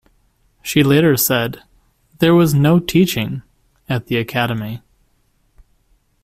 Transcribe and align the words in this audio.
She 0.63 0.81
later 0.81 1.15
said, 1.15 1.61
"There 2.17 2.33
was 2.33 2.55
no 2.55 2.79
teaching" 2.79 3.43
at 3.87 4.07
the 4.07 4.17
Academy. 4.17 4.81